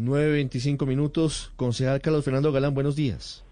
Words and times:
9.25 0.00 0.86
minutos. 0.86 1.52
Concejal 1.56 2.00
Carlos 2.00 2.24
Fernando 2.24 2.52
Galán, 2.52 2.74
buenos 2.74 2.96
días. 2.96 3.44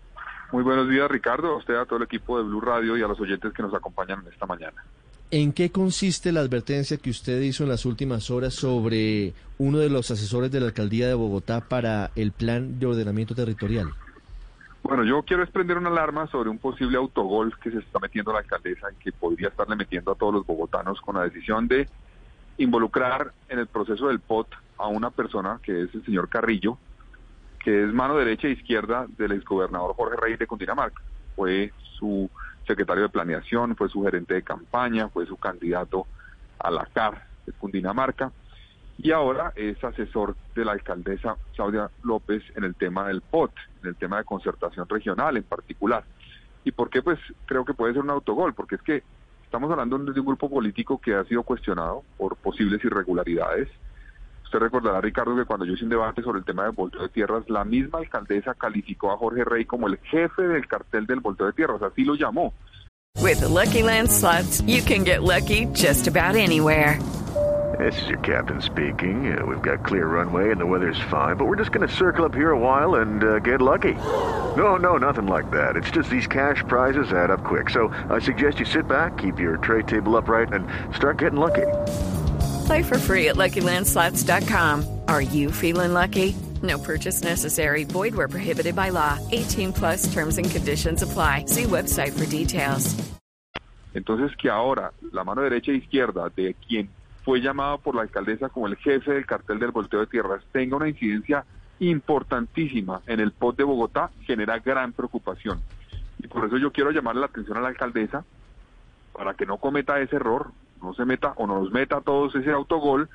Muy 0.51 0.63
buenos 0.63 0.89
días, 0.89 1.11
Ricardo, 1.11 1.49
a 1.49 1.57
usted, 1.59 1.75
a 1.75 1.85
todo 1.85 1.99
el 1.99 2.05
equipo 2.05 2.39
de 2.39 2.45
Blue 2.45 2.61
Radio 2.61 2.97
y 2.97 3.03
a 3.03 3.07
los 3.07 3.21
oyentes 3.21 3.53
que 3.53 3.63
nos 3.63 3.75
acompañan 3.75 4.25
esta 4.33 4.47
mañana. 4.47 4.83
¿En 5.31 5.53
qué 5.53 5.71
consiste 5.71 6.33
la 6.33 6.41
advertencia 6.41 6.97
que 6.97 7.11
usted 7.11 7.39
hizo 7.43 7.65
en 7.65 7.69
las 7.69 7.85
últimas 7.85 8.31
horas 8.31 8.55
sobre 8.55 9.35
uno 9.59 9.79
de 9.79 9.91
los 9.91 10.11
asesores 10.11 10.51
de 10.51 10.61
la 10.61 10.67
alcaldía 10.67 11.07
de 11.07 11.13
Bogotá 11.13 11.61
para 11.61 12.11
el 12.17 12.33
plan 12.33 12.79
de 12.79 12.87
ordenamiento 12.87 13.35
territorial? 13.35 13.93
Bueno, 14.83 15.05
yo 15.05 15.23
quiero 15.23 15.43
desprender 15.43 15.77
una 15.77 15.91
alarma 15.91 16.29
sobre 16.29 16.49
un 16.49 16.57
posible 16.57 16.97
autogol 16.97 17.55
que 17.59 17.71
se 17.71 17.79
está 17.79 17.99
metiendo 17.99 18.33
la 18.33 18.39
alcaldesa 18.39 18.87
y 18.91 19.05
que 19.05 19.13
podría 19.13 19.49
estarle 19.49 19.77
metiendo 19.77 20.13
a 20.13 20.15
todos 20.15 20.33
los 20.33 20.47
bogotanos 20.47 20.99
con 21.03 21.17
la 21.17 21.25
decisión 21.25 21.69
de 21.69 21.87
involucrar 22.57 23.33
en 23.51 23.59
el 23.59 23.67
proceso 23.67 24.09
del 24.09 24.21
POT 24.21 24.49
a 24.79 24.87
una 24.89 25.11
persona 25.11 25.61
que 25.63 25.83
es 25.83 25.95
el 25.95 26.05
señor 26.05 26.29
Carrillo, 26.29 26.79
que 27.59 27.85
es 27.85 27.93
mano 27.93 28.17
derecha 28.17 28.49
e 28.49 28.53
izquierda 28.53 29.07
del 29.17 29.33
exgobernador 29.33 29.95
Jorge 29.95 30.17
Rey 30.17 30.37
de 30.37 30.47
Cundinamarca. 30.47 31.03
Fue 31.37 31.73
su 31.99 32.31
secretario 32.67 33.05
de 33.05 33.09
planeación, 33.09 33.77
fue 33.77 33.89
su 33.89 34.03
gerente 34.03 34.35
de 34.35 34.43
campaña, 34.43 35.09
fue 35.09 35.27
su 35.27 35.37
candidato 35.37 36.07
a 36.59 36.71
la 36.71 36.87
CAR 36.87 37.27
de 37.47 37.53
Cundinamarca 37.53 38.33
y 38.99 39.13
ahora 39.13 39.53
es 39.55 39.83
asesor 39.83 40.37
de 40.55 40.65
la 40.65 40.73
alcaldesa 40.73 41.37
Claudia 41.55 41.89
López 42.03 42.43
en 42.57 42.65
el 42.65 42.75
tema 42.75 43.07
del 43.07 43.21
POT, 43.21 43.53
en 43.83 43.91
el 43.91 43.97
tema 43.97 44.19
de 44.19 44.25
concertación 44.25 44.89
regional 44.89 45.37
en 45.37 45.45
particular. 45.45 46.05
¿Y 46.65 46.73
por 46.73 46.91
qué? 46.91 47.01
Pues 47.01 47.19
creo 47.47 47.65
que 47.65 47.75
puede 47.75 47.93
ser 47.93 48.03
un 48.03 48.11
autogol, 48.11 48.55
porque 48.55 48.75
es 48.75 48.83
que 48.83 49.03
estamos 49.45 49.71
hablando 49.71 49.99
de 49.99 50.21
un 50.21 50.27
grupo 50.27 50.51
político 50.51 51.01
que 51.01 51.15
ha 51.15 51.25
sido 51.25 51.45
cuestionado 51.45 52.03
por 52.17 52.37
posibles 52.37 52.85
irregularidades. 52.85 53.69
Usted 54.49 54.61
recordará, 54.61 55.03
Ricardo, 55.03 55.37
que 55.37 55.45
cuando 55.45 55.67
yo 55.67 55.75
hice 55.75 55.85
un 55.85 55.91
debate 55.91 56.23
sobre 56.23 56.39
el 56.39 56.45
tema 56.47 56.63
del 56.63 56.73
volteo 56.73 57.03
de 57.03 57.11
tierras, 57.11 57.45
la 57.51 57.67
misma 57.67 57.99
alcaldesa 57.99 58.55
calificó 58.55 59.13
a 59.13 59.19
Jorge 59.19 59.45
Rey 59.45 59.67
como 59.67 59.89
el 59.89 59.99
jefe 59.99 60.41
del 60.41 60.67
cartel 60.67 61.05
del 61.07 61.21
volteo 61.21 61.49
de 61.49 61.53
tierras, 61.53 61.83
así 61.83 62.03
lo 62.03 62.15
llamó. 62.15 62.55
With 63.21 63.41
the 63.41 63.49
Lucky 63.49 63.83
Land 63.83 64.11
slots, 64.11 64.63
you 64.63 64.81
can 64.81 65.05
get 65.05 65.23
lucky 65.23 65.67
just 65.75 66.09
about 66.09 66.35
anywhere. 66.35 66.99
This 67.79 68.01
is 68.01 68.09
your 68.09 68.19
captain 68.21 68.63
speaking. 68.63 69.39
Uh, 69.39 69.45
we've 69.45 69.61
got 69.61 69.85
clear 69.85 70.07
runway 70.07 70.51
and 70.51 70.59
the 70.59 70.65
weather's 70.65 71.01
fine, 71.11 71.37
but 71.37 71.45
we're 71.45 71.57
just 71.57 71.71
going 71.71 71.87
to 71.87 71.95
circle 71.95 72.25
up 72.25 72.35
here 72.35 72.53
a 72.53 72.59
while 72.59 73.03
and 73.03 73.23
uh, 73.23 73.39
get 73.41 73.61
lucky. 73.61 73.97
No, 74.57 74.79
no, 74.79 74.97
nothing 74.97 75.27
like 75.27 75.51
that. 75.51 75.77
It's 75.77 75.91
just 75.91 76.09
these 76.09 76.27
cash 76.27 76.65
prizes 76.67 77.13
add 77.13 77.31
up 77.31 77.45
quick. 77.45 77.69
So 77.69 77.89
I 78.09 78.19
suggest 78.19 78.61
you 78.61 78.65
sit 78.65 78.89
back, 78.89 79.19
keep 79.19 79.39
your 79.39 79.59
tray 79.59 79.83
table 79.83 80.17
upright, 80.17 80.55
and 80.55 80.67
start 80.97 81.19
getting 81.19 81.39
lucky. 81.39 81.67
Play 82.69 82.83
for 82.83 82.99
free 82.99 83.29
at 83.29 83.37
LuckyLandSlots.com. 83.37 84.85
Are 85.09 85.23
you 85.23 85.51
feeling 85.51 85.95
lucky? 85.95 86.37
No 86.63 86.77
purchase 86.77 87.23
necessary. 87.23 87.85
Void 87.85 88.15
where 88.15 88.29
prohibited 88.29 88.77
by 88.77 88.91
law. 88.91 89.19
18 89.33 89.73
plus 89.73 90.13
terms 90.13 90.37
and 90.37 90.51
conditions 90.51 91.03
apply. 91.03 91.47
See 91.47 91.65
website 91.65 92.13
for 92.13 92.27
details. 92.27 92.95
Entonces 93.95 94.37
que 94.37 94.51
ahora 94.51 94.93
la 95.13 95.25
mano 95.25 95.41
derecha 95.41 95.73
e 95.73 95.77
izquierda 95.77 96.29
de 96.29 96.53
quien 96.53 96.91
fue 97.25 97.41
llamado 97.41 97.79
por 97.79 97.95
la 97.95 98.03
alcaldesa 98.03 98.51
como 98.51 98.67
el 98.67 98.77
jefe 98.77 99.13
del 99.13 99.25
cartel 99.25 99.59
del 99.59 99.71
volteo 99.71 100.01
de 100.01 100.07
tierras 100.07 100.45
tenga 100.53 100.77
una 100.77 100.91
incidencia 100.91 101.47
importantísima 101.81 103.01
en 103.07 103.21
el 103.21 103.33
POT 103.33 103.57
de 103.57 103.65
Bogotá 103.65 104.11
genera 104.27 104.59
gran 104.59 104.93
preocupación. 104.93 105.63
Y 106.19 106.27
por 106.27 106.45
eso 106.45 106.59
yo 106.59 106.71
quiero 106.71 106.91
llamar 106.91 107.17
la 107.17 107.27
atención 107.27 107.57
a 107.57 107.63
la 107.63 107.69
alcaldesa 107.69 108.27
para 109.15 109.33
que 109.33 109.47
no 109.47 109.57
cometa 109.57 109.99
ese 110.01 110.17
error, 110.17 110.53
no 110.83 110.95
se 110.95 111.05
meta 111.05 111.33
o 111.37 111.47
no 111.47 111.61
nos 111.61 111.71
meta 111.73 111.99
a 111.99 112.01
todos 112.01 112.35
ese 112.35 112.51
autogol 112.51 113.09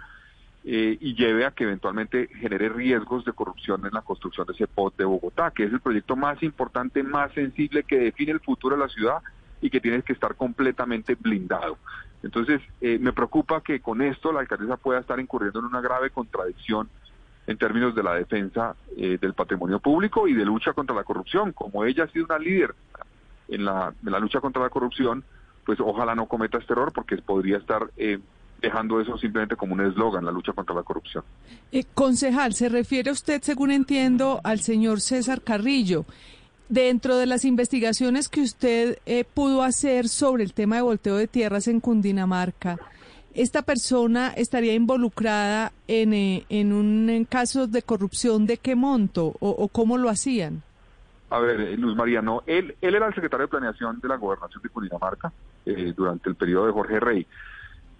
eh, 0.65 0.97
y 0.99 1.15
lleve 1.15 1.45
a 1.45 1.51
que 1.51 1.65
eventualmente 1.65 2.27
genere 2.39 2.69
riesgos 2.69 3.25
de 3.25 3.33
corrupción 3.33 3.85
en 3.85 3.91
la 3.91 4.01
construcción 4.01 4.47
de 4.47 4.53
ese 4.53 4.67
POT 4.67 4.95
de 4.97 5.05
Bogotá, 5.05 5.51
que 5.51 5.65
es 5.65 5.73
el 5.73 5.81
proyecto 5.81 6.15
más 6.15 6.41
importante, 6.41 7.03
más 7.03 7.33
sensible, 7.33 7.83
que 7.83 7.97
define 7.97 8.31
el 8.31 8.39
futuro 8.39 8.77
de 8.77 8.83
la 8.83 8.89
ciudad 8.89 9.17
y 9.61 9.69
que 9.69 9.81
tiene 9.81 10.01
que 10.01 10.13
estar 10.13 10.35
completamente 10.35 11.15
blindado. 11.15 11.77
Entonces, 12.21 12.61
eh, 12.79 12.97
me 12.99 13.11
preocupa 13.11 13.61
que 13.61 13.81
con 13.81 14.01
esto 14.01 14.31
la 14.31 14.39
alcaldesa 14.39 14.77
pueda 14.77 15.01
estar 15.01 15.19
incurriendo 15.19 15.59
en 15.59 15.65
una 15.65 15.81
grave 15.81 16.09
contradicción 16.09 16.89
en 17.45 17.57
términos 17.57 17.93
de 17.93 18.03
la 18.03 18.15
defensa 18.15 18.75
eh, 18.95 19.17
del 19.19 19.33
patrimonio 19.33 19.79
público 19.79 20.29
y 20.29 20.33
de 20.33 20.45
lucha 20.45 20.71
contra 20.71 20.95
la 20.95 21.03
corrupción. 21.03 21.51
Como 21.51 21.83
ella 21.83 22.05
ha 22.05 22.07
sido 22.07 22.25
una 22.25 22.39
líder 22.39 22.73
en 23.49 23.65
la, 23.65 23.93
en 24.05 24.11
la 24.11 24.19
lucha 24.19 24.39
contra 24.39 24.61
la 24.61 24.69
corrupción, 24.69 25.25
pues 25.65 25.79
ojalá 25.79 26.15
no 26.15 26.27
cometa 26.27 26.57
este 26.57 26.73
error 26.73 26.91
porque 26.93 27.17
podría 27.17 27.57
estar 27.57 27.89
eh, 27.97 28.19
dejando 28.61 29.01
eso 29.01 29.17
simplemente 29.17 29.55
como 29.55 29.73
un 29.73 29.81
eslogan, 29.81 30.25
la 30.25 30.31
lucha 30.31 30.53
contra 30.53 30.73
la 30.73 30.83
corrupción. 30.83 31.23
concejal, 31.93 32.53
se 32.53 32.69
refiere 32.69 33.11
usted, 33.11 33.41
según 33.41 33.71
entiendo, 33.71 34.39
al 34.43 34.59
señor 34.61 35.01
César 35.01 35.41
Carrillo. 35.41 36.05
Dentro 36.69 37.17
de 37.17 37.25
las 37.25 37.43
investigaciones 37.43 38.29
que 38.29 38.41
usted 38.41 38.97
eh, 39.05 39.25
pudo 39.25 39.63
hacer 39.63 40.07
sobre 40.07 40.43
el 40.43 40.53
tema 40.53 40.77
de 40.77 40.81
volteo 40.81 41.17
de 41.17 41.27
tierras 41.27 41.67
en 41.67 41.81
Cundinamarca, 41.81 42.79
¿esta 43.33 43.61
persona 43.63 44.33
estaría 44.35 44.73
involucrada 44.73 45.73
en, 45.87 46.13
eh, 46.13 46.45
en 46.49 46.71
un 46.71 47.27
caso 47.29 47.67
de 47.67 47.81
corrupción 47.81 48.45
de 48.47 48.57
qué 48.57 48.75
monto 48.75 49.35
o, 49.39 49.49
o 49.49 49.67
cómo 49.67 49.97
lo 49.97 50.09
hacían? 50.09 50.63
A 51.33 51.39
ver, 51.39 51.61
eh, 51.61 51.77
Luz 51.77 51.95
Mariano, 51.95 52.43
él, 52.45 52.75
él 52.79 52.93
era 52.93 53.07
el 53.07 53.15
secretario 53.15 53.47
de 53.47 53.49
planeación 53.49 53.99
de 53.99 54.07
la 54.07 54.17
gobernación 54.17 54.61
de 54.61 54.69
Cundinamarca 54.69 55.33
eh, 55.65 55.91
durante 55.97 56.29
el 56.29 56.35
periodo 56.35 56.67
de 56.67 56.73
Jorge 56.73 56.99
Rey. 56.99 57.25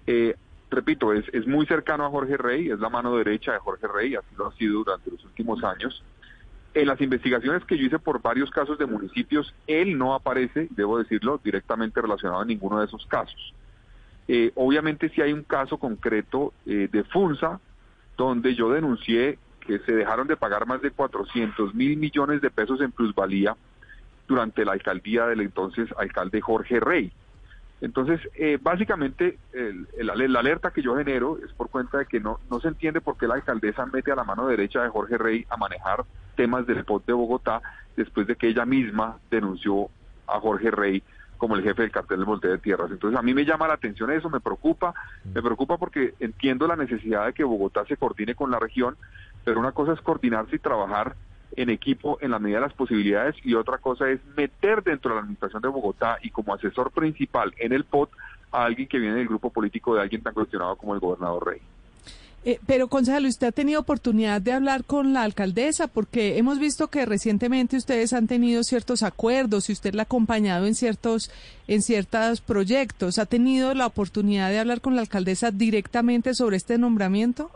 Eh, 0.06 0.36
repito, 0.70 1.12
es, 1.12 1.26
es 1.34 1.48
muy 1.48 1.66
cercano 1.66 2.06
a 2.06 2.12
Jorge 2.12 2.38
Rey, 2.38 2.70
es 2.70 2.78
la 2.78 2.90
mano 2.90 3.18
derecha 3.18 3.54
de 3.54 3.58
Jorge 3.58 3.88
Rey, 3.88 4.14
así 4.14 4.28
lo 4.38 4.46
ha 4.46 4.54
sido 4.54 4.84
durante 4.84 5.10
los 5.10 5.26
últimos 5.26 5.64
años. 5.64 6.04
En 6.76 6.86
las 6.86 7.02
investigaciones 7.02 7.66
que 7.66 7.76
yo 7.76 7.88
hice 7.88 7.98
por 7.98 8.22
varios 8.22 8.52
casos 8.52 8.78
de 8.78 8.86
municipios, 8.86 9.52
él 9.66 9.98
no 9.98 10.14
aparece, 10.14 10.68
debo 10.70 11.00
decirlo, 11.00 11.42
directamente 11.44 12.02
relacionado 12.02 12.40
a 12.40 12.46
ninguno 12.46 12.78
de 12.78 12.86
esos 12.86 13.04
casos. 13.08 13.56
Eh, 14.28 14.52
obviamente 14.54 15.10
si 15.10 15.24
hay 15.24 15.34
un 15.34 15.42
caso 15.42 15.80
concreto 15.80 16.54
eh, 16.68 16.88
de 16.92 17.04
FUNSA, 17.04 17.60
donde 18.16 18.54
yo 18.54 18.70
denuncié 18.70 19.40
que 19.64 19.80
se 19.80 19.94
dejaron 19.94 20.28
de 20.28 20.38
pagar 20.38 20.66
más 20.68 20.82
de 20.82 20.92
400 20.92 21.74
mil 21.74 21.98
millones 21.98 22.42
de 22.42 22.52
pesos 22.52 22.82
en 22.82 22.92
plusvalía 22.92 23.56
durante 24.28 24.66
la 24.66 24.74
alcaldía 24.74 25.26
del 25.26 25.42
entonces 25.42 25.90
alcalde 25.98 26.42
Jorge 26.42 26.80
Rey. 26.80 27.12
Entonces, 27.82 28.22
eh, 28.36 28.58
básicamente, 28.62 29.38
la 29.98 30.14
alerta 30.14 30.72
que 30.72 30.82
yo 30.82 30.96
genero 30.96 31.38
es 31.44 31.52
por 31.52 31.70
cuenta 31.70 31.98
de 31.98 32.06
que 32.06 32.22
no, 32.22 32.40
no 32.50 32.62
se 32.62 32.70
entiende 32.70 33.02
por 33.02 33.18
qué 33.18 33.28
la 33.28 33.34
alcaldesa 33.34 33.86
mete 33.86 34.10
a 34.10 34.16
la 34.16 34.24
mano 34.24 34.48
derecha 34.48 34.82
de 34.82 34.90
Jorge 34.90 35.18
Rey 35.18 35.46
a 35.50 35.58
manejar 35.58 36.06
temas 36.36 36.66
del 36.66 36.86
POT 36.86 37.06
de 37.06 37.14
Bogotá 37.14 37.62
después 37.98 38.26
de 38.26 38.38
que 38.38 38.48
ella 38.48 38.66
misma 38.66 39.18
denunció 39.30 39.90
a 40.28 40.40
Jorge 40.40 40.72
Rey 40.72 41.04
como 41.38 41.58
el 41.58 41.64
jefe 41.64 41.82
del 41.82 41.92
cartel 41.92 42.20
del 42.20 42.26
volteo 42.26 42.52
de 42.52 42.58
tierras. 42.58 42.90
Entonces, 42.90 43.20
a 43.20 43.22
mí 43.22 43.34
me 43.34 43.44
llama 43.44 43.68
la 43.68 43.74
atención 43.74 44.10
eso, 44.12 44.30
me 44.30 44.40
preocupa, 44.40 44.94
me 45.26 45.42
preocupa 45.42 45.78
porque 45.78 46.14
entiendo 46.22 46.68
la 46.68 46.78
necesidad 46.78 47.26
de 47.26 47.34
que 47.34 47.44
Bogotá 47.44 47.84
se 47.84 47.98
coordine 47.98 48.34
con 48.34 48.50
la 48.50 48.60
región, 48.60 48.96
pero 49.44 49.60
una 49.60 49.72
cosa 49.72 49.94
es 49.94 50.02
coordinarse 50.02 50.56
y 50.56 50.60
trabajar 50.60 51.16
en 51.56 51.70
equipo 51.70 52.18
en 52.22 52.32
la 52.32 52.40
medida 52.40 52.58
de 52.58 52.68
las 52.68 52.74
posibilidades 52.74 53.36
y 53.44 53.54
otra 53.54 53.78
cosa 53.78 54.10
es 54.10 54.20
meter 54.36 54.84
dentro 54.84 55.10
de 55.10 55.16
la 55.16 55.22
administración 55.22 55.62
de 55.62 55.68
Bogotá 55.68 56.18
y 56.22 56.30
como 56.30 56.54
asesor 56.54 56.92
principal 56.92 57.54
en 57.58 57.74
el 57.74 57.84
POT 57.84 58.10
a 58.52 58.66
alguien 58.66 58.88
que 58.88 59.00
viene 59.00 59.16
del 59.16 59.28
grupo 59.28 59.50
político 59.50 59.96
de 59.96 60.02
alguien 60.02 60.22
tan 60.22 60.34
cuestionado 60.34 60.76
como 60.76 60.94
el 60.94 61.00
gobernador 61.00 61.46
Rey. 61.46 61.62
Eh, 62.46 62.60
pero, 62.66 62.90
concejal, 62.90 63.26
¿usted 63.26 63.48
ha 63.48 63.52
tenido 63.54 63.80
oportunidad 63.80 64.42
de 64.42 64.52
hablar 64.52 64.84
con 64.84 65.14
la 65.14 65.24
alcaldesa? 65.24 65.88
Porque 65.88 66.38
hemos 66.38 66.60
visto 66.60 66.90
que 66.90 67.06
recientemente 67.06 67.78
ustedes 67.78 68.12
han 68.12 68.28
tenido 68.28 68.64
ciertos 68.64 69.02
acuerdos 69.02 69.70
y 69.70 69.74
usted 69.74 69.94
la 69.94 70.02
ha 70.02 70.04
acompañado 70.04 70.66
en 70.66 70.76
ciertos, 70.76 71.32
en 71.70 71.82
ciertos 71.82 72.42
proyectos. 72.42 73.18
¿Ha 73.18 73.26
tenido 73.26 73.74
la 73.74 73.86
oportunidad 73.86 74.50
de 74.50 74.60
hablar 74.60 74.82
con 74.82 74.96
la 74.96 75.02
alcaldesa 75.02 75.52
directamente 75.52 76.34
sobre 76.34 76.58
este 76.58 76.78
nombramiento? 76.78 77.50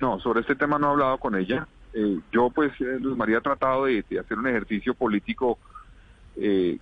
No, 0.00 0.18
sobre 0.18 0.40
este 0.40 0.56
tema 0.56 0.78
no 0.78 0.88
he 0.88 0.90
hablado 0.90 1.18
con 1.18 1.36
ella. 1.36 1.66
Eh, 1.92 2.20
yo, 2.32 2.50
pues, 2.50 2.72
eh, 2.80 2.98
Luz 3.00 3.16
María, 3.16 3.38
ha 3.38 3.42
tratado 3.42 3.84
de, 3.84 4.04
hacer 4.18 4.38
un 4.38 4.46
ejercicio 4.46 4.94
político 4.94 5.58
eh, 6.36 6.78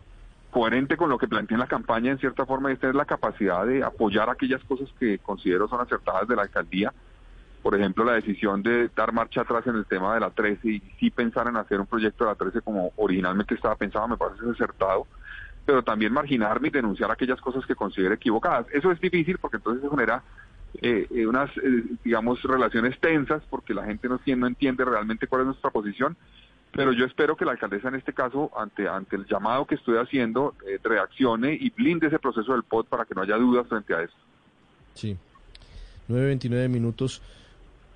coherente 0.51 0.97
con 0.97 1.11
lo 1.11 1.19
que 1.19 1.27
planteé 1.27 1.55
en 1.55 1.61
la 1.61 1.67
campaña, 1.67 2.13
en 2.13 2.19
cierta 2.19 2.47
forma, 2.47 2.71
y 2.71 2.77
tener 2.77 2.95
la 2.95 3.05
capacidad 3.05 3.67
de 3.67 3.83
apoyar 3.83 4.31
aquellas 4.31 4.63
cosas 4.65 4.89
que 4.99 5.19
considero 5.19 5.69
son 5.69 5.81
acertadas 5.81 6.29
de 6.29 6.37
la 6.37 6.43
alcaldía. 6.43 6.93
por 7.63 7.75
ejemplo, 7.75 8.05
la 8.05 8.13
decisión 8.13 8.63
de 8.63 8.89
dar 8.97 9.13
marcha 9.13 9.43
atrás 9.43 9.67
en 9.67 9.75
el 9.75 9.85
tema 9.85 10.15
de 10.15 10.21
la 10.21 10.31
13 10.31 10.69
y 10.69 10.81
sí 10.99 11.11
pensar 11.11 11.49
en 11.49 11.57
hacer 11.57 11.81
un 11.81 11.87
proyecto 11.87 12.25
de 12.25 12.31
la 12.31 12.37
13 12.37 12.61
como 12.63 12.93
originalmente 12.97 13.55
estaba 13.55 13.75
pensado, 13.75 14.07
me 14.09 14.17
parece 14.17 14.49
acertado, 14.49 15.07
pero 15.67 15.83
también 15.83 16.13
marginarme 16.13 16.69
y 16.69 16.71
denunciar 16.71 17.11
aquellas 17.11 17.41
cosas 17.41 17.67
que 17.67 17.75
considere 17.75 18.15
equivocadas. 18.15 18.67
Eso 18.73 18.93
es 18.93 19.01
difícil 19.01 19.39
porque 19.39 19.57
entonces 19.57 19.83
se 19.83 19.91
genera 19.91 20.23
eh, 20.75 21.07
eh, 21.11 21.27
unas, 21.27 21.51
eh, 21.59 21.85
digamos, 22.05 22.43
relaciones 22.43 22.99
tensas 23.01 23.43
porque 23.51 23.75
la 23.75 23.85
gente 23.85 24.09
no, 24.09 24.21
entiende 24.47 24.85
realmente 24.85 25.27
cuál 25.27 25.43
es 25.43 25.47
nuestra 25.47 25.71
posición, 25.71 26.17
pero 26.73 26.93
yo 26.93 27.05
espero 27.05 27.37
que 27.37 27.45
la 27.45 27.53
alcaldesa 27.53 27.89
en 27.89 27.97
este 27.97 28.13
caso, 28.13 28.51
ante, 28.57 28.87
ante 28.89 29.17
el 29.17 29.27
llamado 29.27 29.67
que 29.67 29.75
estoy 29.75 29.97
haciendo, 29.97 30.55
reaccione 30.83 31.55
y 31.55 31.71
blinde 31.71 32.09
ese 32.09 32.19
proceso 32.19 32.53
del 32.53 32.63
POT 32.63 32.89
para 32.89 33.05
que 33.05 33.15
no 33.15 33.23
haya 33.23 33.37
dudas 33.37 33.67
frente 33.67 33.95
a 33.95 34.03
eso. 34.03 34.15
Sí. 34.95 35.17
9.29 36.09 36.69
minutos. 36.69 37.23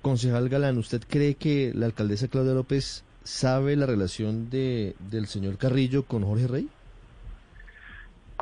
Concejal 0.01 0.49
Galán, 0.49 0.77
¿usted 0.77 1.01
cree 1.07 1.35
que 1.35 1.71
la 1.73 1.85
alcaldesa 1.85 2.27
Claudia 2.27 2.53
López 2.53 3.05
sabe 3.23 3.75
la 3.75 3.85
relación 3.85 4.49
de, 4.49 4.95
del 5.09 5.27
señor 5.27 5.57
Carrillo 5.57 6.03
con 6.03 6.23
Jorge 6.23 6.47
Rey? 6.47 6.69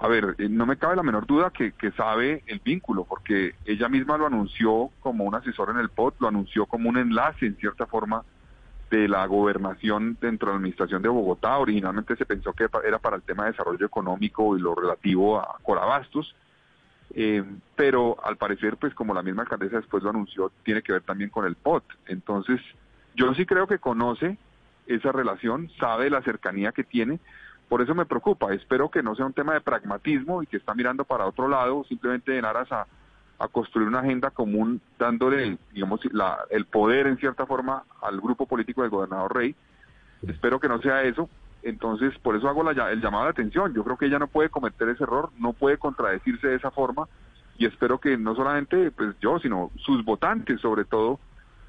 A 0.01 0.07
ver, 0.07 0.33
eh, 0.39 0.49
no 0.49 0.65
me 0.65 0.77
cabe 0.77 0.95
la 0.95 1.03
menor 1.03 1.27
duda 1.27 1.51
que, 1.51 1.73
sabe 1.95 2.43
el 2.47 2.59
vínculo, 2.59 3.05
porque 3.05 3.53
ella 3.65 3.87
misma 3.87 4.17
lo 4.17 4.25
anunció 4.25 4.89
como 4.99 5.25
un 5.25 5.35
asesor 5.35 5.69
en 5.69 5.77
el 5.77 5.89
POT, 5.89 6.15
lo 6.19 6.27
anunció 6.27 6.65
como 6.65 6.89
un 6.89 6.97
enlace 6.97 7.45
en 7.45 7.55
cierta 7.57 7.85
forma 7.85 8.23
de 8.89 9.07
la 9.07 9.23
gobernación 9.27 10.17
dentro 10.19 10.47
de 10.47 10.53
la 10.53 10.57
administración 10.57 11.03
de 11.03 11.09
Bogotá. 11.09 11.55
Originalmente 11.59 12.15
se 12.15 12.25
pensó 12.25 12.51
que 12.53 12.67
era 12.83 12.97
para 12.97 13.17
el 13.17 13.21
tema 13.21 13.43
de 13.43 13.51
desarrollo 13.51 13.85
económico 13.85 14.57
y 14.57 14.61
lo 14.61 14.73
relativo 14.73 15.39
a 15.39 15.59
Corabastos, 15.61 16.35
eh, 17.13 17.43
pero 17.75 18.17
al 18.25 18.37
parecer, 18.37 18.77
pues 18.77 18.95
como 18.95 19.13
la 19.13 19.21
misma 19.21 19.43
alcaldesa 19.43 19.77
después 19.77 20.01
lo 20.01 20.09
anunció, 20.09 20.51
tiene 20.63 20.81
que 20.81 20.93
ver 20.93 21.03
también 21.03 21.29
con 21.29 21.45
el 21.45 21.53
POT. 21.53 21.83
Entonces, 22.07 22.59
yo 23.13 23.35
sí 23.35 23.45
creo 23.45 23.67
que 23.67 23.77
conoce 23.77 24.39
esa 24.87 25.11
relación, 25.11 25.69
sabe 25.79 26.09
la 26.09 26.23
cercanía 26.23 26.71
que 26.71 26.83
tiene, 26.83 27.19
por 27.71 27.81
eso 27.81 27.95
me 27.95 28.05
preocupa. 28.05 28.53
Espero 28.53 28.91
que 28.91 29.01
no 29.01 29.15
sea 29.15 29.25
un 29.25 29.31
tema 29.31 29.53
de 29.53 29.61
pragmatismo 29.61 30.43
y 30.43 30.45
que 30.45 30.57
está 30.57 30.75
mirando 30.75 31.05
para 31.05 31.25
otro 31.25 31.47
lado, 31.47 31.85
simplemente 31.85 32.37
en 32.37 32.43
aras 32.43 32.69
a, 32.69 32.85
construir 33.53 33.87
una 33.87 34.01
agenda 34.01 34.29
común, 34.29 34.81
dándole, 34.99 35.57
digamos, 35.71 36.01
el 36.49 36.65
poder 36.65 37.07
en 37.07 37.15
cierta 37.15 37.45
forma 37.45 37.85
al 38.01 38.19
grupo 38.19 38.45
político 38.45 38.81
del 38.81 38.91
gobernador 38.91 39.33
Rey. 39.33 39.55
Espero 40.27 40.59
que 40.59 40.67
no 40.67 40.81
sea 40.81 41.03
eso, 41.03 41.29
entonces, 41.63 42.13
por 42.19 42.35
eso 42.35 42.49
hago 42.49 42.69
el 42.69 43.01
llamado 43.01 43.23
de 43.23 43.29
atención. 43.29 43.73
Yo 43.73 43.85
creo 43.85 43.97
que 43.97 44.07
ella 44.07 44.19
no 44.19 44.27
puede 44.27 44.49
cometer 44.49 44.89
ese 44.89 45.05
error, 45.05 45.29
no 45.39 45.53
puede 45.53 45.77
contradecirse 45.77 46.49
de 46.49 46.55
esa 46.55 46.71
forma 46.71 47.07
y 47.57 47.67
espero 47.67 48.01
que 48.01 48.17
no 48.17 48.35
solamente 48.35 48.91
pues 48.91 49.15
yo, 49.21 49.39
sino 49.39 49.71
sus 49.77 50.03
votantes 50.03 50.59
sobre 50.59 50.83
todo, 50.83 51.21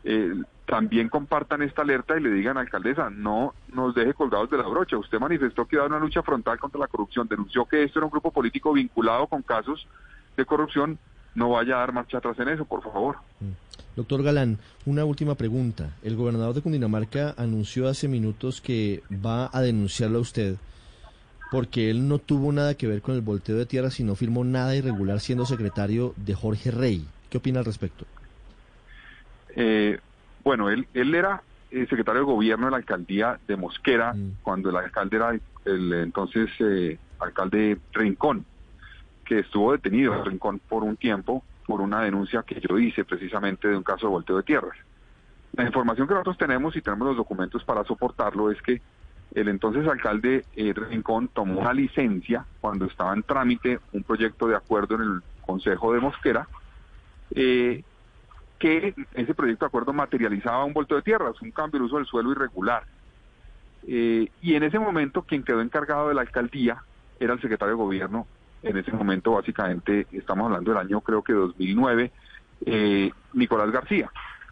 eh, 0.02 0.34
también 0.66 1.08
compartan 1.08 1.62
esta 1.62 1.82
alerta 1.82 2.16
y 2.16 2.22
le 2.22 2.30
digan, 2.30 2.56
alcaldesa, 2.56 3.10
no 3.10 3.54
nos 3.72 3.94
deje 3.94 4.14
colgados 4.14 4.50
de 4.50 4.58
la 4.58 4.66
brocha. 4.66 4.96
Usted 4.96 5.18
manifestó 5.18 5.66
que 5.66 5.76
iba 5.76 5.84
a 5.84 5.88
una 5.88 5.98
lucha 5.98 6.22
frontal 6.22 6.58
contra 6.58 6.80
la 6.80 6.86
corrupción, 6.86 7.28
denunció 7.28 7.64
que 7.66 7.82
esto 7.82 7.98
era 7.98 8.06
un 8.06 8.12
grupo 8.12 8.30
político 8.30 8.72
vinculado 8.72 9.26
con 9.26 9.42
casos 9.42 9.86
de 10.36 10.44
corrupción. 10.44 10.98
No 11.34 11.50
vaya 11.50 11.76
a 11.76 11.80
dar 11.80 11.92
marcha 11.92 12.18
atrás 12.18 12.38
en 12.38 12.48
eso, 12.48 12.64
por 12.64 12.82
favor. 12.82 13.16
Mm. 13.40 13.50
Doctor 13.96 14.22
Galán, 14.22 14.58
una 14.86 15.04
última 15.04 15.34
pregunta. 15.34 15.90
El 16.02 16.16
gobernador 16.16 16.54
de 16.54 16.62
Cundinamarca 16.62 17.34
anunció 17.36 17.88
hace 17.88 18.08
minutos 18.08 18.60
que 18.62 19.02
va 19.12 19.50
a 19.52 19.60
denunciarlo 19.60 20.18
a 20.18 20.22
usted 20.22 20.56
porque 21.52 21.90
él 21.90 22.08
no 22.08 22.18
tuvo 22.18 22.50
nada 22.50 22.74
que 22.74 22.86
ver 22.86 23.02
con 23.02 23.14
el 23.14 23.20
volteo 23.20 23.58
de 23.58 23.66
tierra, 23.66 23.90
sino 23.90 24.14
firmó 24.14 24.42
nada 24.42 24.74
irregular 24.74 25.20
siendo 25.20 25.44
secretario 25.44 26.14
de 26.16 26.32
Jorge 26.34 26.70
Rey. 26.70 27.06
¿Qué 27.28 27.36
opina 27.36 27.58
al 27.58 27.66
respecto? 27.66 28.06
Eh, 29.54 30.00
bueno, 30.44 30.70
él, 30.70 30.86
él 30.94 31.14
era 31.14 31.42
eh, 31.70 31.86
secretario 31.88 32.20
de 32.20 32.26
gobierno 32.26 32.66
de 32.66 32.70
la 32.72 32.76
alcaldía 32.78 33.38
de 33.46 33.56
Mosquera 33.56 34.12
mm. 34.12 34.38
cuando 34.42 34.70
el 34.70 34.76
alcalde 34.76 35.16
era 35.16 35.30
el 35.64 35.92
entonces 35.92 36.50
eh, 36.58 36.98
alcalde 37.18 37.78
Rincón, 37.92 38.44
que 39.24 39.40
estuvo 39.40 39.72
detenido 39.72 40.14
en 40.14 40.24
Rincón 40.24 40.60
por 40.68 40.82
un 40.82 40.96
tiempo 40.96 41.42
por 41.66 41.80
una 41.80 42.02
denuncia 42.02 42.42
que 42.42 42.60
yo 42.60 42.78
hice 42.78 43.04
precisamente 43.04 43.68
de 43.68 43.76
un 43.76 43.82
caso 43.82 44.06
de 44.06 44.12
volteo 44.12 44.36
de 44.36 44.42
tierras. 44.42 44.76
La 45.52 45.64
información 45.64 46.08
que 46.08 46.14
nosotros 46.14 46.38
tenemos 46.38 46.74
y 46.76 46.82
tenemos 46.82 47.08
los 47.08 47.16
documentos 47.16 47.62
para 47.64 47.84
soportarlo 47.84 48.50
es 48.50 48.60
que 48.62 48.80
el 49.34 49.48
entonces 49.48 49.86
alcalde 49.86 50.44
eh, 50.56 50.74
Rincón 50.74 51.28
tomó 51.28 51.60
una 51.60 51.72
licencia 51.72 52.44
cuando 52.60 52.84
estaba 52.86 53.14
en 53.14 53.22
trámite 53.22 53.80
un 53.92 54.02
proyecto 54.02 54.46
de 54.46 54.56
acuerdo 54.56 54.96
en 54.96 55.02
el 55.02 55.22
Consejo 55.40 55.92
de 55.92 56.00
Mosquera, 56.00 56.46
eh, 57.34 57.82
que 58.62 58.94
ese 59.14 59.34
proyecto 59.34 59.64
de 59.64 59.68
acuerdo 59.68 59.92
materializaba 59.92 60.64
un 60.64 60.72
volteo 60.72 60.98
de 60.98 61.02
tierras, 61.02 61.42
un 61.42 61.50
cambio 61.50 61.80
de 61.80 61.86
uso 61.86 61.96
del 61.96 62.06
suelo 62.06 62.30
irregular. 62.30 62.84
Eh, 63.88 64.28
y 64.40 64.54
en 64.54 64.62
ese 64.62 64.78
momento 64.78 65.22
quien 65.22 65.42
quedó 65.42 65.60
encargado 65.60 66.08
de 66.08 66.14
la 66.14 66.20
alcaldía 66.20 66.84
era 67.18 67.32
el 67.32 67.40
secretario 67.40 67.74
de 67.74 67.82
gobierno 67.82 68.26
en 68.62 68.76
ese 68.76 68.92
momento 68.92 69.32
básicamente 69.32 70.06
estamos 70.12 70.46
hablando 70.46 70.70
del 70.70 70.80
año 70.80 71.00
creo 71.00 71.22
que 71.22 71.32
2009, 71.32 72.12
eh, 72.66 73.10
Nicolás 73.32 73.70
García. 73.70 74.10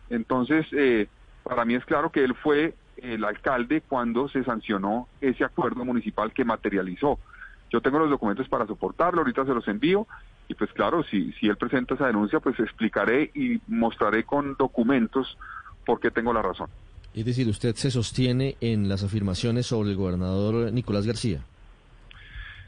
Entonces, 0.09 0.67
eh, 0.73 1.07
para 1.45 1.65
mí 1.65 1.75
es 1.75 1.85
claro 1.85 2.11
que 2.11 2.25
él 2.25 2.35
fue 2.35 2.75
el 2.97 3.25
alcalde 3.25 3.83
cuando 3.83 4.29
se 4.29 4.43
sancionó 4.45 5.09
ese 5.21 5.45
acuerdo 5.45 5.85
municipal 5.85 6.33
que 6.33 6.45
materializó. 6.45 7.19
Yo 7.71 7.81
tengo 7.81 8.01
los 8.01 8.11
documentos 8.11 8.49
para 8.49 8.67
soportarlo, 8.67 9.21
ahorita 9.21 9.45
se 9.45 9.55
los 9.55 9.69
envío 9.69 10.09
y 10.51 10.55
pues 10.55 10.73
claro, 10.73 11.05
si, 11.05 11.33
si 11.35 11.47
él 11.47 11.57
presenta 11.57 11.95
esa 11.95 12.09
denuncia, 12.09 12.41
pues 12.41 12.59
explicaré 12.59 13.31
y 13.35 13.61
mostraré 13.69 14.25
con 14.25 14.57
documentos 14.59 15.39
por 15.87 16.01
qué 16.01 16.11
tengo 16.11 16.33
la 16.33 16.43
razón. 16.43 16.69
Es 17.15 17.25
decir, 17.25 17.47
usted 17.49 17.77
se 17.77 17.93
sostiene 17.93 18.57
en 18.61 18.89
las 18.89 19.05
afirmaciones 19.05 19.67
sobre 19.67 19.91
el 19.91 19.97
gobernador 19.97 20.73
Nicolás 20.73 21.07
García. 21.07 21.43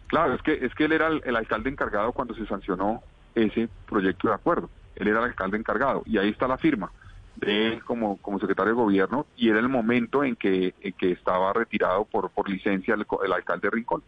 Claro, 0.06 0.34
es 0.34 0.42
que, 0.42 0.64
es 0.64 0.72
que 0.76 0.84
él 0.84 0.92
era 0.92 1.08
el, 1.08 1.34
alcalde 1.34 1.70
encargado 1.70 2.12
cuando 2.12 2.36
se 2.36 2.46
sancionó 2.46 3.02
ese 3.34 3.68
proyecto 3.88 4.28
de 4.28 4.34
acuerdo. 4.34 4.70
Él 4.94 5.08
era 5.08 5.18
el 5.18 5.24
alcalde 5.24 5.58
encargado 5.58 6.04
y 6.06 6.18
ahí 6.18 6.28
está 6.28 6.46
la 6.46 6.58
firma 6.58 6.92
de 7.34 7.66
él 7.66 7.82
como, 7.82 8.18
como 8.18 8.38
secretario 8.38 8.74
de 8.74 8.80
gobierno 8.80 9.26
y 9.36 9.48
era 9.48 9.58
el 9.58 9.68
momento 9.68 10.22
en 10.22 10.36
que, 10.36 10.72
que 10.96 11.10
estaba 11.10 11.52
retirado 11.52 12.04
por, 12.04 12.30
por 12.30 12.48
licencia 12.48 12.94
el, 12.94 13.04
el 13.24 13.32
alcalde 13.32 13.70
Rincón. 13.70 14.04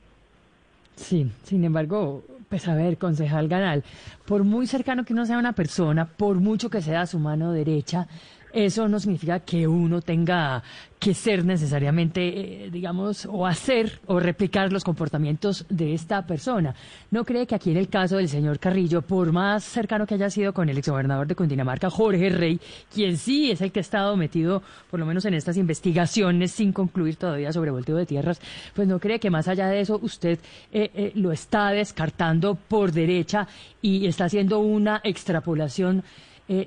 Sí, 0.97 1.31
sin 1.43 1.65
embargo, 1.65 2.25
pues 2.49 2.69
a 2.69 2.75
ver, 2.75 2.99
concejal 2.99 3.49
Ganal, 3.49 3.85
por 4.27 4.45
muy 4.45 4.67
cercano 4.67 5.05
que 5.05 5.13
uno 5.13 5.27
sea 5.27 5.39
una 5.39 5.53
persona, 5.55 6.07
por 6.07 6.37
mucho 6.37 6.71
que 6.71 6.83
sea 6.83 7.07
su 7.07 7.19
mano 7.19 7.53
derecha, 7.53 8.07
eso 8.55 8.89
no 8.89 9.01
significa 9.01 9.41
que 9.41 9.67
uno 9.67 10.01
tenga 10.01 10.63
que 10.99 11.13
ser 11.13 11.45
necesariamente, 11.45 12.67
eh, 12.67 12.71
digamos, 12.71 13.27
o 13.27 13.47
hacer 13.47 14.01
o 14.07 14.21
replicar 14.21 14.73
los 14.73 14.85
comportamientos 14.85 15.67
de 15.69 15.93
esta 15.93 16.27
persona. 16.27 16.75
¿No 17.11 17.25
cree 17.25 17.47
que 17.47 17.55
aquí 17.55 17.73
en 17.73 17.77
el 17.77 17.89
caso 17.89 18.17
del 18.17 18.29
señor 18.29 18.59
Carrillo, 18.59 19.03
por 19.03 19.33
más 19.33 19.65
cercano 19.65 20.07
que 20.07 20.15
haya 20.15 20.31
sido 20.31 20.55
con 20.55 20.69
el 20.69 20.79
exgobernador 20.79 21.27
de 21.27 21.35
Cundinamarca, 21.35 21.91
Jorge 21.91 22.31
Rey, 22.31 22.61
quien 22.93 23.19
sí 23.19 23.51
es 23.51 23.61
el 23.61 23.71
que 23.71 23.81
ha 23.81 23.83
estado 23.83 24.17
metido, 24.17 24.63
por 24.91 25.01
lo 25.01 25.05
menos 25.05 25.25
en 25.27 25.35
estas 25.35 25.57
investigaciones, 25.57 26.53
sin 26.53 26.73
concluir 26.73 27.17
todavía 27.17 27.53
sobre 27.53 27.71
volteo 27.71 27.97
de 27.97 28.07
tierras, 28.07 28.41
pues 28.73 28.89
no 28.89 28.99
cree 28.99 29.19
que 29.19 29.31
más 29.31 29.49
allá 29.49 29.67
de 29.67 29.81
eso 29.81 29.99
usted 30.01 30.39
eh, 30.73 30.91
eh, 30.95 31.13
lo 31.17 31.33
está 31.33 31.71
descartando 31.71 32.55
por 32.55 32.93
derecha 32.93 33.47
y 33.83 34.07
está 34.07 34.27
haciendo 34.27 34.61
una 34.61 35.01
extrapolación 35.05 36.05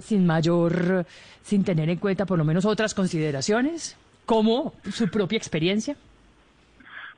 sin 0.01 0.25
mayor, 0.25 1.05
sin 1.43 1.63
tener 1.63 1.89
en 1.89 1.97
cuenta 1.97 2.25
por 2.25 2.37
lo 2.37 2.43
menos 2.43 2.65
otras 2.65 2.93
consideraciones? 2.93 3.97
como 4.27 4.73
su 4.91 5.09
propia 5.09 5.37
experiencia? 5.37 5.95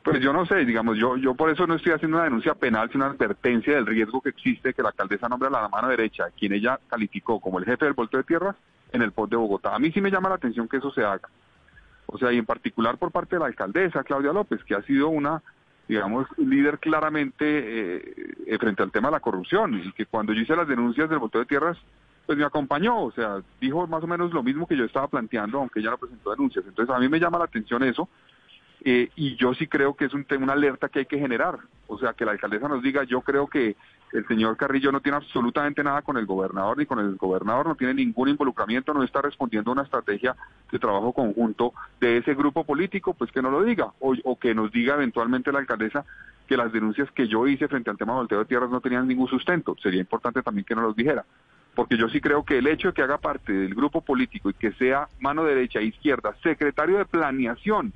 Pues 0.03 0.21
yo 0.21 0.31
no 0.31 0.45
sé, 0.45 0.63
digamos, 0.63 0.97
yo 0.97 1.17
yo 1.17 1.33
por 1.33 1.49
eso 1.49 1.67
no 1.67 1.75
estoy 1.75 1.91
haciendo 1.91 2.17
una 2.17 2.23
denuncia 2.23 2.53
penal, 2.53 2.89
sino 2.89 3.03
una 3.03 3.13
advertencia 3.13 3.75
del 3.75 3.85
riesgo 3.85 4.21
que 4.21 4.29
existe 4.29 4.73
que 4.73 4.81
la 4.81 4.89
alcaldesa 4.89 5.27
nombre 5.27 5.49
a 5.49 5.51
la 5.51 5.67
mano 5.67 5.89
derecha, 5.89 6.25
quien 6.37 6.53
ella 6.53 6.79
calificó 6.87 7.41
como 7.41 7.59
el 7.59 7.65
jefe 7.65 7.83
del 7.83 7.95
volteo 7.95 8.19
de 8.19 8.23
tierras, 8.23 8.55
en 8.93 9.01
el 9.01 9.11
POT 9.11 9.31
de 9.31 9.35
Bogotá. 9.35 9.75
A 9.75 9.79
mí 9.79 9.91
sí 9.91 9.99
me 9.99 10.11
llama 10.11 10.29
la 10.29 10.35
atención 10.35 10.67
que 10.67 10.77
eso 10.77 10.91
se 10.91 11.03
haga. 11.03 11.27
O 12.05 12.17
sea, 12.17 12.31
y 12.31 12.37
en 12.37 12.45
particular 12.45 12.97
por 12.97 13.11
parte 13.11 13.35
de 13.35 13.41
la 13.41 13.47
alcaldesa 13.47 14.03
Claudia 14.03 14.31
López, 14.31 14.63
que 14.63 14.75
ha 14.75 14.81
sido 14.83 15.09
una, 15.09 15.41
digamos, 15.87 16.27
líder 16.37 16.77
claramente 16.77 17.43
eh, 17.45 18.57
frente 18.59 18.83
al 18.83 18.91
tema 18.91 19.09
de 19.09 19.13
la 19.13 19.19
corrupción, 19.19 19.81
y 19.83 19.91
que 19.93 20.05
cuando 20.05 20.31
yo 20.33 20.41
hice 20.41 20.55
las 20.55 20.67
denuncias 20.67 21.09
del 21.09 21.19
volteo 21.19 21.41
de 21.41 21.47
tierras, 21.47 21.77
pues 22.29 22.38
me 22.38 22.45
acompañó, 22.45 23.05
o 23.05 23.12
sea, 23.12 23.41
dijo 23.59 23.88
más 23.88 24.03
o 24.03 24.05
menos 24.05 24.31
lo 24.31 24.43
mismo 24.43 24.67
que 24.67 24.77
yo 24.77 24.86
estaba 24.86 25.07
planteando, 25.07 25.57
aunque 25.57 25.79
ella 25.79 25.89
no 25.89 25.98
presentó 25.98 26.29
denuncias. 26.29 26.63
Entonces 26.67 26.95
a 26.95 27.00
mí 27.00 27.09
me 27.09 27.19
llama 27.19 27.39
la 27.39 27.45
atención 27.45 27.81
eso, 27.81 28.07
eh, 28.86 29.09
y 29.15 29.36
yo 29.36 29.55
sí 29.55 29.65
creo 29.65 29.95
que 29.95 30.05
es 30.05 30.13
un, 30.13 30.27
una 30.39 30.53
alerta 30.53 30.89
que 30.89 31.00
hay 31.00 31.05
que 31.07 31.17
generar. 31.17 31.57
O 31.88 31.98
sea, 31.98 32.13
que 32.13 32.25
la 32.25 32.33
alcaldesa 32.33 32.67
nos 32.67 32.83
diga, 32.83 33.03
yo 33.03 33.21
creo 33.21 33.48
que 33.48 33.75
el 34.13 34.27
señor 34.27 34.57
Carrillo 34.57 34.91
no 34.91 35.01
tiene 35.01 35.15
absolutamente 35.15 35.83
nada 35.83 36.03
con 36.03 36.17
el 36.17 36.27
gobernador 36.27 36.77
ni 36.77 36.86
con 36.86 37.00
el 37.00 37.15
gobernador, 37.15 37.65
no 37.65 37.74
tiene 37.74 37.95
ningún 37.95 38.29
involucramiento, 38.29 38.93
no 38.93 39.01
está 39.01 39.24
respondiendo 39.24 39.71
a 39.71 39.74
una 39.74 39.81
estrategia 39.81 40.36
de 40.71 40.77
trabajo 40.77 41.12
conjunto 41.13 41.74
de 42.00 42.17
ese 42.17 42.36
grupo 42.36 42.63
político, 42.63 43.15
pues 43.15 43.31
que 43.31 43.41
no 43.41 43.50
lo 43.50 43.63
diga, 43.63 43.91
o, 44.01 44.38
que 44.38 44.53
nos 44.53 44.71
diga 44.71 44.93
eventualmente 44.93 45.51
la 45.51 45.57
alcaldesa 45.57 46.05
que 46.45 46.55
las 46.55 46.71
denuncias 46.71 47.09
que 47.09 47.27
yo 47.27 47.48
hice 47.48 47.67
frente 47.67 47.89
al 47.89 47.98
tema 47.98 48.13
del 48.13 48.19
volteo 48.19 48.38
de 48.38 48.45
tierras 48.45 48.69
no 48.69 48.81
tenían 48.81 49.07
ningún 49.07 49.27
sustento. 49.27 49.75
Sería 49.81 50.00
importante 50.00 50.43
también 50.43 50.65
que 50.65 50.75
nos 50.75 50.83
los 50.83 50.95
dijera 50.95 51.25
porque 51.79 51.98
yo 51.98 52.09
sí 52.09 52.19
creo 52.19 52.43
que 52.43 52.57
el 52.57 52.67
hecho 52.67 52.89
de 52.89 52.93
que 52.93 53.01
haga 53.03 53.19
parte 53.19 53.53
del 53.53 53.74
grupo 53.74 54.01
político 54.01 54.50
y 54.50 54.53
que 54.53 54.74
sea 54.74 55.07
mano 55.21 55.45
derecha 55.45 55.79
e 55.79 55.86
izquierda, 55.86 56.36
secretario 56.43 56.98
de 56.98 57.05
planeación, 57.05 57.93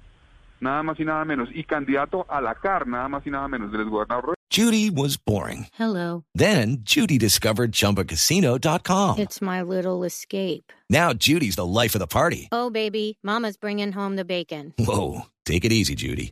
nada 0.61 0.81
más 0.83 0.97
y 1.01 1.03
nada 1.03 1.25
menos, 1.25 1.49
y 1.53 1.65
candidato 1.65 2.25
a 2.29 2.39
la 2.39 2.55
CAR, 2.55 2.87
nada 2.87 3.09
más 3.09 3.27
y 3.27 3.29
nada 3.29 3.45
menos, 3.49 3.73
del 3.73 3.89
gobernador. 3.89 4.35
Judy 4.49 4.89
was 4.89 5.17
boring. 5.17 5.67
Hello. 5.77 6.23
Then 6.33 6.77
Judy 6.85 7.17
discovered 7.17 7.73
ChumbaCasino.com. 7.73 9.19
It's 9.19 9.41
my 9.41 9.61
little 9.61 10.05
escape. 10.05 10.71
Now 10.89 11.11
Judy's 11.11 11.57
the 11.57 11.65
life 11.65 11.93
of 11.93 11.99
the 11.99 12.07
party. 12.07 12.47
Oh, 12.53 12.69
baby, 12.69 13.17
mama's 13.21 13.57
bringing 13.57 13.91
home 13.91 14.15
the 14.15 14.23
bacon. 14.23 14.73
Whoa, 14.79 15.23
take 15.45 15.65
it 15.65 15.73
easy, 15.73 15.95
Judy. 15.95 16.31